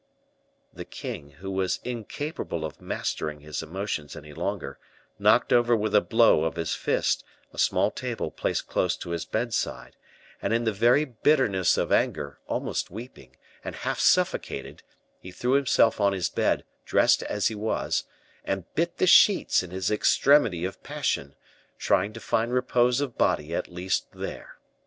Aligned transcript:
The 0.73 0.83
king, 0.83 1.29
who 1.41 1.51
was 1.51 1.79
incapable 1.83 2.65
of 2.65 2.81
mastering 2.81 3.41
his 3.41 3.61
emotions 3.61 4.15
any 4.15 4.33
longer, 4.33 4.79
knocked 5.19 5.53
over 5.53 5.75
with 5.75 5.93
a 5.93 6.01
blow 6.01 6.43
of 6.43 6.55
his 6.55 6.73
fist 6.73 7.23
a 7.53 7.59
small 7.59 7.91
table 7.91 8.31
placed 8.31 8.65
close 8.65 8.97
to 8.97 9.11
his 9.11 9.25
bedside, 9.25 9.95
and 10.41 10.53
in 10.55 10.63
the 10.63 10.73
very 10.73 11.05
bitterness 11.05 11.77
of 11.77 11.91
anger, 11.91 12.39
almost 12.47 12.89
weeping, 12.89 13.35
and 13.63 13.75
half 13.75 13.99
suffocated, 13.99 14.81
he 15.19 15.29
threw 15.31 15.51
himself 15.53 16.01
on 16.01 16.13
his 16.13 16.29
bed, 16.29 16.63
dressed 16.83 17.21
as 17.21 17.49
he 17.49 17.53
was, 17.53 18.05
and 18.43 18.65
bit 18.73 18.97
the 18.97 19.05
sheets 19.05 19.61
in 19.61 19.69
his 19.69 19.91
extremity 19.91 20.65
of 20.65 20.81
passion, 20.81 21.35
trying 21.77 22.11
to 22.11 22.19
find 22.19 22.51
repose 22.51 23.01
of 23.01 23.19
body 23.19 23.53
at 23.53 23.71
least 23.71 24.07
there. 24.13 24.57